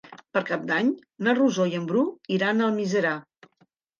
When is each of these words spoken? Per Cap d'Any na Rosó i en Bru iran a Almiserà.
Per 0.35 0.41
Cap 0.45 0.63
d'Any 0.69 0.87
na 1.27 1.35
Rosó 1.41 1.67
i 1.73 1.77
en 1.79 1.85
Bru 1.91 2.03
iran 2.37 2.63
a 2.63 2.65
Almiserà. 2.71 3.15